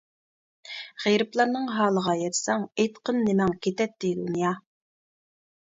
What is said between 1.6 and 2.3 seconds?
ھالىغا